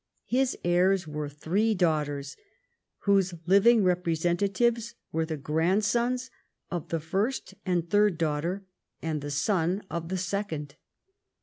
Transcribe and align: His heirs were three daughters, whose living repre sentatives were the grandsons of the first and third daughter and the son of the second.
His 0.25 0.57
heirs 0.63 1.07
were 1.07 1.29
three 1.29 1.75
daughters, 1.75 2.35
whose 3.01 3.35
living 3.45 3.83
repre 3.83 4.17
sentatives 4.17 4.95
were 5.11 5.27
the 5.27 5.37
grandsons 5.37 6.31
of 6.71 6.89
the 6.89 6.99
first 6.99 7.53
and 7.67 7.87
third 7.87 8.17
daughter 8.17 8.65
and 9.03 9.21
the 9.21 9.29
son 9.29 9.83
of 9.91 10.09
the 10.09 10.17
second. 10.17 10.73